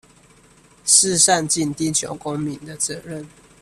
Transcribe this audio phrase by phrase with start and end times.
[0.83, 3.23] 是善盡地球公民的責任